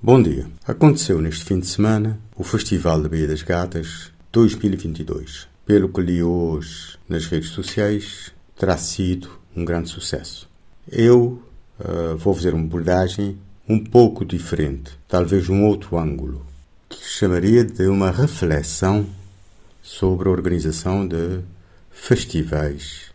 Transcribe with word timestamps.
Bom 0.00 0.22
dia. 0.22 0.46
Aconteceu 0.64 1.20
neste 1.20 1.44
fim 1.44 1.58
de 1.58 1.66
semana 1.66 2.20
o 2.36 2.44
Festival 2.44 3.02
da 3.02 3.08
Baía 3.08 3.26
das 3.26 3.42
Gatas 3.42 4.12
2022. 4.30 5.48
Pelo 5.66 5.88
que 5.88 6.00
li 6.00 6.22
hoje 6.22 6.96
nas 7.08 7.26
redes 7.26 7.48
sociais, 7.48 8.32
terá 8.56 8.76
sido 8.76 9.28
um 9.56 9.64
grande 9.64 9.88
sucesso. 9.88 10.48
Eu 10.88 11.42
uh, 11.80 12.16
vou 12.16 12.32
fazer 12.32 12.54
uma 12.54 12.62
abordagem 12.62 13.40
um 13.68 13.82
pouco 13.82 14.24
diferente, 14.24 14.92
talvez 15.08 15.48
um 15.48 15.64
outro 15.64 15.98
ângulo, 15.98 16.46
que 16.88 17.04
chamaria 17.04 17.64
de 17.64 17.88
uma 17.88 18.12
reflexão 18.12 19.04
sobre 19.82 20.28
a 20.28 20.30
organização 20.30 21.08
de 21.08 21.40
festivais, 21.90 23.10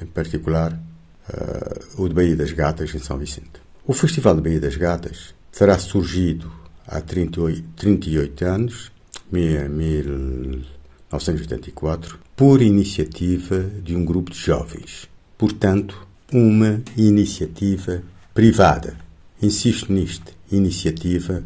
em 0.00 0.06
particular 0.06 0.72
uh, 0.72 2.00
o 2.00 2.08
de 2.08 2.14
Baía 2.14 2.36
das 2.36 2.52
Gatas 2.52 2.94
em 2.94 3.00
São 3.00 3.18
Vicente. 3.18 3.60
O 3.84 3.92
Festival 3.92 4.36
de 4.36 4.42
Baía 4.42 4.60
das 4.60 4.76
Gatas 4.76 5.34
terá 5.56 5.76
surgido 5.78 6.52
há 6.86 7.00
38, 7.00 7.64
38 7.76 8.44
anos, 8.44 8.92
1984, 9.32 12.18
por 12.36 12.60
iniciativa 12.60 13.64
de 13.82 13.96
um 13.96 14.04
grupo 14.04 14.30
de 14.30 14.38
jovens. 14.38 15.08
Portanto, 15.38 16.06
uma 16.30 16.82
iniciativa 16.94 18.02
privada. 18.34 18.98
Insisto 19.40 19.90
nisto, 19.90 20.30
iniciativa 20.52 21.42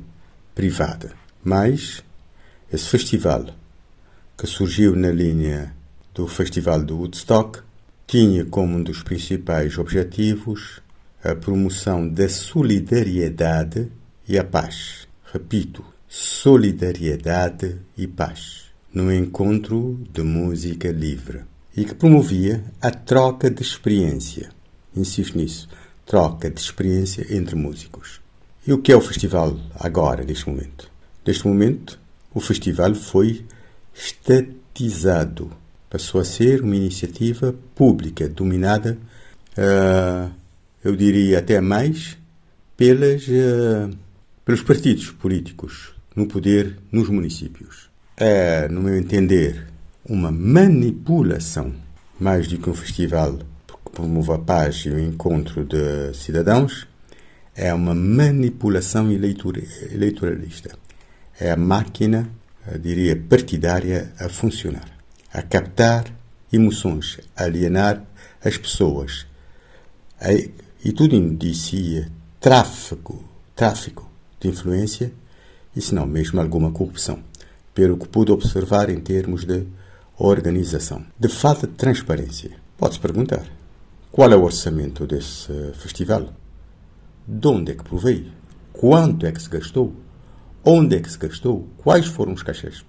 privada. 0.57 1.13
Mas 1.45 2.03
esse 2.73 2.89
festival, 2.89 3.47
que 4.37 4.49
surgiu 4.49 4.97
na 4.97 5.13
linha 5.13 5.73
do 6.13 6.27
Festival 6.27 6.83
do 6.83 6.97
Woodstock, 6.97 7.61
tinha 8.09 8.45
como 8.45 8.77
um 8.77 8.83
dos 8.83 9.05
principais 9.05 9.79
objetivos 9.79 10.83
a 11.23 11.37
promoção 11.37 12.09
da 12.09 12.29
solidariedade 12.29 13.89
e 14.31 14.39
a 14.39 14.45
paz. 14.45 15.09
Repito, 15.33 15.85
solidariedade 16.09 17.81
e 17.99 18.07
paz. 18.07 18.67
No 18.95 19.13
encontro 19.13 20.01
de 20.13 20.23
música 20.23 20.89
livre. 20.93 21.41
E 21.77 21.85
que 21.85 21.97
promovia 21.97 22.63
a 22.81 22.93
troca 22.93 23.51
de 23.51 23.61
experiência. 23.61 24.51
Insisto 24.97 25.37
nisso. 25.37 25.69
Troca 26.07 26.49
de 26.49 26.61
experiência 26.61 27.27
entre 27.37 27.57
músicos. 27.57 28.21
E 28.65 28.73
o 28.73 28.79
que 28.79 28.93
é 28.93 28.97
o 28.97 29.01
festival 29.01 29.59
agora, 29.75 30.23
neste 30.23 30.49
momento? 30.49 30.89
Neste 31.27 31.45
momento, 31.49 31.99
o 32.33 32.39
festival 32.39 32.95
foi 32.95 33.45
estatizado. 33.93 35.51
Passou 35.89 36.21
a 36.21 36.25
ser 36.25 36.63
uma 36.63 36.77
iniciativa 36.77 37.53
pública 37.75 38.29
dominada, 38.29 38.97
uh, 39.59 40.31
eu 40.85 40.95
diria 40.95 41.41
até 41.41 41.61
mais, 41.61 42.17
pelas. 42.77 43.27
Uh, 43.27 43.91
pelos 44.51 44.63
partidos 44.63 45.13
políticos 45.13 45.95
no 46.17 46.27
poder 46.27 46.77
nos 46.91 47.09
municípios. 47.09 47.89
É, 48.17 48.67
no 48.67 48.83
meu 48.83 48.97
entender, 48.97 49.69
uma 50.05 50.33
manipulação, 50.33 51.73
mais 52.19 52.49
do 52.49 52.59
que 52.59 52.69
um 52.69 52.75
festival 52.75 53.39
que 53.69 53.91
promove 53.93 54.33
a 54.33 54.39
paz 54.39 54.79
e 54.87 54.91
o 54.91 54.99
encontro 54.99 55.65
de 55.65 56.13
cidadãos, 56.15 56.89
é 57.55 57.73
uma 57.73 57.95
manipulação 57.95 59.09
eleitoralista. 59.13 60.77
É 61.39 61.53
a 61.53 61.57
máquina, 61.57 62.29
diria, 62.83 63.15
partidária 63.15 64.13
a 64.19 64.29
funcionar, 64.29 64.91
a 65.33 65.43
captar 65.43 66.07
emoções, 66.53 67.21
a 67.37 67.45
alienar 67.45 68.03
as 68.45 68.59
pessoas. 68.59 69.29
E 70.85 70.91
tudo 70.91 71.15
indicia 71.15 72.11
tráfico, 72.41 73.25
tráfico 73.55 74.10
de 74.41 74.49
influência 74.49 75.13
e, 75.77 75.81
se 75.81 75.95
não 75.95 76.07
mesmo, 76.07 76.41
alguma 76.41 76.73
corrupção, 76.73 77.23
pelo 77.75 77.97
que 77.97 78.09
pude 78.09 78.33
observar 78.33 78.91
em 78.91 78.99
termos 78.99 79.45
de 79.45 79.67
organização. 80.19 81.05
De 81.19 81.29
falta 81.29 81.67
de 81.67 81.75
transparência, 81.75 82.51
pode-se 82.77 83.01
perguntar: 83.01 83.47
qual 84.11 84.33
é 84.33 84.37
o 84.37 84.43
orçamento 84.43 85.07
desse 85.07 85.53
festival? 85.75 86.33
De 87.27 87.47
onde 87.47 87.73
é 87.73 87.75
que 87.75 87.85
proveio? 87.85 88.33
Quanto 88.73 89.27
é 89.27 89.33
que 89.33 89.43
se 89.43 89.49
gastou? 89.49 89.95
Onde 90.65 90.97
é 90.97 91.01
que 91.01 91.11
se 91.11 91.19
gastou? 91.19 91.69
Quais 91.77 92.07
foram 92.07 92.33
os 92.33 92.43
caixas 92.43 92.85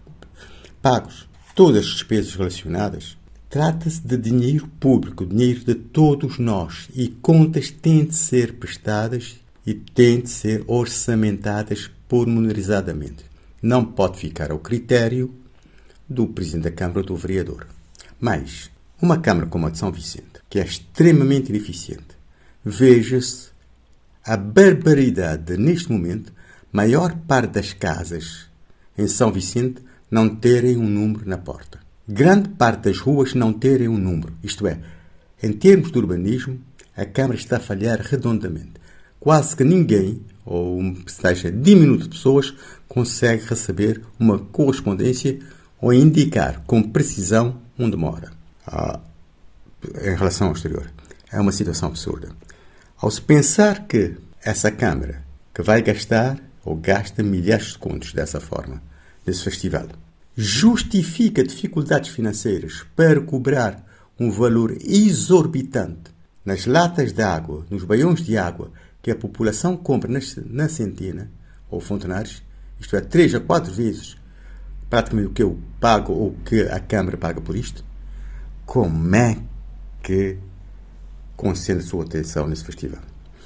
pagos? 0.81 1.29
Todas 1.53 1.85
as 1.85 1.91
despesas 1.91 2.34
relacionadas. 2.34 3.17
Trata-se 3.50 4.01
de 4.01 4.16
dinheiro 4.16 4.67
público, 4.79 5.25
dinheiro 5.25 5.66
de 5.66 5.75
todos 5.75 6.40
nós, 6.40 6.90
e 6.95 7.09
contas 7.09 7.69
têm 7.69 8.06
de 8.06 8.16
ser 8.16 8.53
prestadas 8.53 9.41
e 9.66 9.73
têm 9.73 10.22
de 10.22 10.29
ser 10.29 10.63
orçamentadas 10.67 11.89
pormenorizadamente. 12.07 13.25
Não 13.61 13.85
pode 13.85 14.17
ficar 14.17 14.51
ao 14.51 14.59
critério 14.59 15.33
do 16.09 16.27
Presidente 16.27 16.63
da 16.63 16.72
Câmara 16.72 16.99
ou 16.99 17.05
do 17.05 17.16
Vereador. 17.16 17.67
Mas, 18.19 18.72
uma 19.01 19.19
Câmara 19.19 19.47
como 19.47 19.67
a 19.67 19.69
de 19.69 19.77
São 19.77 19.91
Vicente, 19.91 20.41
que 20.49 20.59
é 20.59 20.63
extremamente 20.63 21.49
ineficiente, 21.49 22.17
veja-se 22.63 23.49
a 24.23 24.35
barbaridade 24.35 25.44
de, 25.44 25.57
neste 25.57 25.91
momento, 25.91 26.33
maior 26.72 27.16
parte 27.28 27.53
das 27.53 27.73
casas 27.73 28.47
em 28.97 29.07
São 29.07 29.31
Vicente 29.31 29.81
não 30.09 30.35
terem 30.35 30.78
um 30.78 30.88
número 30.88 31.28
na 31.28 31.38
porta. 31.38 31.79
Grande 32.07 32.49
parte 32.49 32.83
das 32.89 32.99
ruas 32.99 33.33
não 33.33 33.53
terem 33.53 33.88
um 33.88 33.97
número. 33.97 34.33
Isto 34.43 34.67
é, 34.67 34.79
em 35.41 35.53
termos 35.53 35.91
de 35.91 35.97
urbanismo, 35.97 36.59
a 36.95 37.05
Câmara 37.05 37.35
está 37.35 37.57
a 37.57 37.59
falhar 37.61 37.99
redondamente 38.01 38.80
quase 39.21 39.55
que 39.55 39.63
ninguém, 39.63 40.19
ou 40.43 40.79
uma 40.79 40.95
percentagem 40.95 41.61
diminuta 41.61 42.03
de 42.03 42.09
pessoas, 42.09 42.53
consegue 42.89 43.45
receber 43.45 44.01
uma 44.19 44.39
correspondência 44.39 45.39
ou 45.79 45.93
indicar 45.93 46.63
com 46.65 46.81
precisão 46.81 47.61
onde 47.79 47.95
mora 47.95 48.31
ah, 48.65 48.99
em 50.03 50.15
relação 50.15 50.47
ao 50.47 50.53
exterior. 50.53 50.91
É 51.31 51.39
uma 51.39 51.51
situação 51.51 51.89
absurda. 51.89 52.29
Ao 52.97 53.09
se 53.09 53.21
pensar 53.21 53.87
que 53.87 54.17
essa 54.43 54.71
Câmara, 54.71 55.23
que 55.53 55.61
vai 55.61 55.81
gastar 55.83 56.37
ou 56.65 56.75
gasta 56.75 57.21
milhares 57.23 57.73
de 57.73 57.77
contos 57.77 58.13
dessa 58.13 58.39
forma, 58.39 58.81
nesse 59.25 59.43
festival, 59.43 59.87
justifica 60.35 61.43
dificuldades 61.43 62.09
financeiras 62.09 62.83
para 62.95 63.21
cobrar 63.21 63.85
um 64.19 64.31
valor 64.31 64.75
exorbitante 64.83 66.11
nas 66.43 66.65
latas 66.65 67.13
de 67.13 67.21
água, 67.21 67.65
nos 67.69 67.83
baiões 67.83 68.23
de 68.23 68.37
água 68.37 68.71
que 69.01 69.12
a 69.12 69.16
população 69.16 69.75
compra 69.75 70.12
na 70.45 70.69
centena 70.69 71.31
ou 71.69 71.79
fontenários, 71.79 72.44
isto 72.79 72.95
é, 72.95 73.01
três 73.01 73.34
a 73.34 73.39
quatro 73.39 73.72
vezes 73.72 74.17
praticamente 74.91 75.29
o 75.29 75.31
que 75.31 75.41
eu 75.41 75.57
pago 75.79 76.12
ou 76.12 76.35
que 76.45 76.63
a 76.63 76.79
Câmara 76.79 77.17
paga 77.17 77.40
por 77.40 77.56
isto, 77.56 77.84
como 78.66 79.16
é 79.16 79.38
que 80.03 80.38
concentra 81.35 81.81
sua 81.81 82.03
atenção 82.03 82.45
nesse 82.45 82.66
festival? 82.66 83.00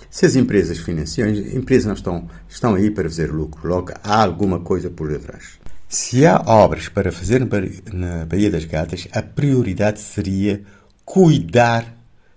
Se 0.10 0.26
as 0.26 0.36
empresas 0.36 0.80
financiam, 0.80 1.30
as 1.30 1.38
empresas 1.38 1.86
não 1.86 1.94
estão, 1.94 2.30
estão 2.50 2.74
aí 2.74 2.90
para 2.90 3.08
fazer 3.08 3.32
lucro, 3.32 3.68
logo 3.68 3.94
há 4.04 4.24
alguma 4.24 4.60
coisa 4.60 4.90
por 4.90 5.08
detrás. 5.08 5.60
Se 5.88 6.26
há 6.26 6.42
obras 6.48 6.90
para 6.90 7.12
fazer 7.12 7.48
na 7.94 8.26
Baía 8.26 8.50
das 8.50 8.66
Gatas, 8.66 9.08
a 9.12 9.22
prioridade 9.22 10.00
seria 10.00 10.64
cuidar 11.06 11.96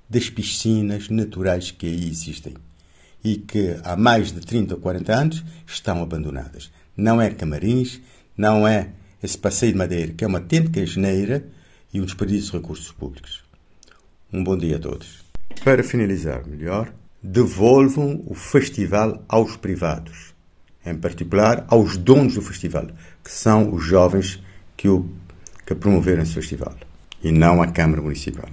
das 0.08 0.28
piscinas 0.28 1.08
naturais 1.08 1.70
que 1.70 1.86
aí 1.86 2.08
existem 2.08 2.54
e 3.22 3.36
que 3.36 3.76
há 3.82 3.96
mais 3.96 4.32
de 4.32 4.40
30 4.40 4.74
ou 4.74 4.80
40 4.80 5.12
anos 5.14 5.44
estão 5.66 6.02
abandonadas. 6.02 6.70
Não 6.96 7.20
é 7.20 7.30
camarins, 7.30 8.00
não 8.36 8.66
é 8.66 8.90
esse 9.22 9.36
passeio 9.36 9.72
de 9.72 9.78
madeira, 9.78 10.12
que 10.12 10.24
é 10.24 10.26
uma 10.26 10.40
têntica 10.40 10.84
geneira 10.84 11.44
e 11.92 12.00
um 12.00 12.04
desperdício 12.04 12.52
de 12.52 12.58
recursos 12.58 12.92
públicos. 12.92 13.44
Um 14.32 14.44
bom 14.44 14.56
dia 14.56 14.76
a 14.76 14.78
todos. 14.78 15.24
Para 15.64 15.82
finalizar 15.82 16.46
melhor, 16.46 16.92
devolvam 17.22 18.22
o 18.26 18.34
festival 18.34 19.22
aos 19.28 19.56
privados, 19.56 20.34
em 20.84 20.94
particular 20.94 21.64
aos 21.68 21.96
donos 21.96 22.34
do 22.34 22.42
festival, 22.42 22.86
que 23.24 23.30
são 23.30 23.72
os 23.74 23.84
jovens 23.84 24.42
que, 24.76 24.88
o, 24.88 25.08
que 25.66 25.74
promoveram 25.74 26.22
esse 26.22 26.34
festival, 26.34 26.76
e 27.22 27.32
não 27.32 27.60
à 27.60 27.66
Câmara 27.66 28.00
Municipal. 28.00 28.48